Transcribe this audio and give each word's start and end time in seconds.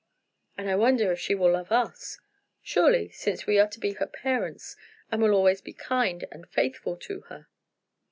"And 0.57 0.67
I 0.67 0.75
wonder 0.77 1.11
if 1.11 1.19
she 1.19 1.35
will 1.35 1.51
love 1.51 1.71
us?" 1.71 2.17
"Surely, 2.63 3.09
since 3.11 3.45
we 3.45 3.59
are 3.59 3.67
to 3.67 3.79
be 3.79 3.91
her 3.93 4.07
parents, 4.07 4.75
and 5.11 5.21
will 5.21 5.29
be 5.29 5.35
always 5.35 5.61
kind 5.77 6.25
and 6.31 6.49
faithful 6.49 6.97
to 6.97 7.21
her." 7.29 7.47